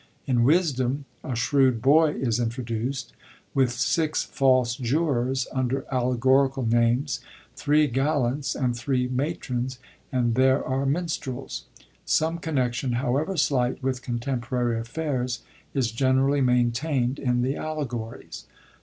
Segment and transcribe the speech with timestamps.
[0.25, 3.13] In Wisdom^ a 'shrewd boy' is intro duced,
[3.53, 7.19] with six false jurors under allegorical names,
[7.55, 9.77] three gallants and three matrons,
[10.11, 11.65] and there are minstrels.
[12.03, 15.43] Some connexion, however slight, with contemporary affairs
[15.75, 18.45] is generally maintaind in the allegories.